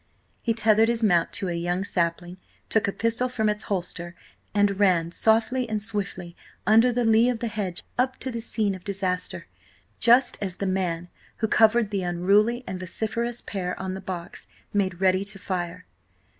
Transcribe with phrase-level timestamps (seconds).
[0.41, 2.37] He tethered his mount to a young sapling,
[2.69, 4.15] took a pistol from its holster,
[4.51, 6.35] and ran softly and swiftly
[6.65, 9.45] under the lea of the hedge up to the scene of disaster,
[9.99, 15.01] just as the man who covered the unruly and vociferous pair on the box made
[15.01, 15.85] ready to fire.